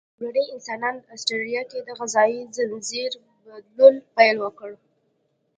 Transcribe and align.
لومړني 0.19 0.43
انسانان 0.55 0.95
استرالیا 1.15 1.63
کې 1.71 1.79
د 1.83 1.89
غذایي 1.99 2.39
ځنځیر 2.55 3.11
بدلولو 3.45 4.01
پیل 4.15 4.37
وکړ. 4.41 4.71